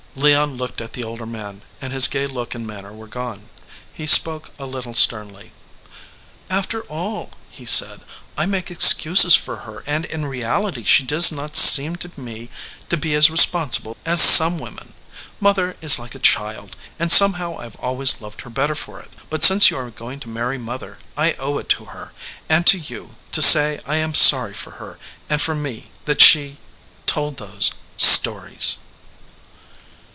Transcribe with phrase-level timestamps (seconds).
[0.13, 3.47] Leon looked at the older man, and his gay look and manner were gone.
[3.93, 5.53] He spoke a little sternly.
[6.49, 8.01] "After all," he said,
[8.37, 12.49] "I make excuses for her, and in reality she does not seem to me
[12.89, 14.93] to be as respon sible as some women.
[15.39, 19.11] Mother is like a child, and somehow I ve always loved her better for it;
[19.29, 22.11] but, since you are going to marry mother, I owe it to her,
[22.49, 24.99] and to you, to say I am sorry for her
[25.29, 26.57] and for me that she
[27.05, 28.75] told those stories."